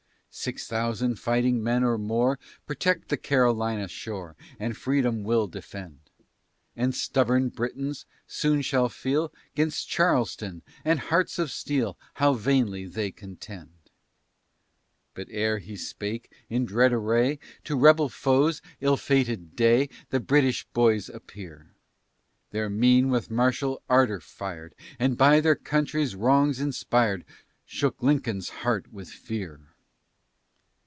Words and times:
"Six 0.33 0.65
thousand 0.65 1.19
fighting 1.19 1.61
men 1.61 1.83
or 1.83 1.97
more, 1.97 2.39
Protect 2.65 3.09
the 3.09 3.17
Carolina 3.17 3.89
shore, 3.89 4.37
And 4.61 4.77
Freedom 4.77 5.25
will 5.25 5.45
defend; 5.47 6.09
And 6.73 6.95
stubborn 6.95 7.49
Britons 7.49 8.05
soon 8.27 8.61
shall 8.61 8.87
feel, 8.87 9.33
'Gainst 9.55 9.89
Charleston, 9.89 10.61
and 10.85 11.01
hearts 11.01 11.37
of 11.37 11.51
steel, 11.51 11.97
How 12.13 12.31
vainly 12.31 12.85
they 12.85 13.11
contend." 13.11 13.91
But 15.13 15.27
ere 15.31 15.57
he 15.59 15.75
spake, 15.75 16.31
in 16.49 16.63
dread 16.63 16.93
array, 16.93 17.37
To 17.65 17.75
rebel 17.77 18.07
foes, 18.07 18.61
ill 18.79 18.95
fated 18.95 19.57
day, 19.57 19.89
The 20.11 20.21
British 20.21 20.63
boys 20.71 21.09
appear; 21.09 21.73
Their 22.51 22.69
mien 22.69 23.09
with 23.09 23.29
martial 23.29 23.81
ardor 23.89 24.21
fir'd, 24.21 24.75
And 24.97 25.17
by 25.17 25.41
their 25.41 25.55
country's 25.57 26.15
wrongs 26.15 26.61
inspir'd, 26.61 27.25
Shook 27.65 28.01
Lincoln's 28.01 28.47
heart 28.63 28.93
with 28.93 29.09
fear. 29.09 29.59